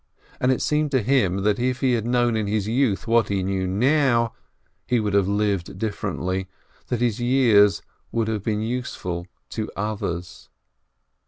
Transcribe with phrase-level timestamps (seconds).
[0.39, 3.43] And it seemed to him that if he had known in his youth what he
[3.43, 4.33] knew now,
[4.87, 6.47] he would have lived differently,
[6.87, 10.49] that his years would have been useful to others.